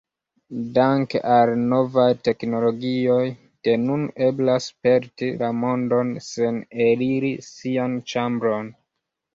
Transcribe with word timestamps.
Danke 0.75 1.19
al 1.33 1.51
novaj 1.73 2.05
teknologioj, 2.29 3.19
de 3.69 3.77
nun 3.83 4.09
eblas 4.31 4.71
sperti 4.75 5.33
la 5.45 5.51
mondon 5.67 6.19
sen 6.33 6.61
eliri 6.91 7.35
sian 7.55 8.05
ĉambron. 8.15 8.77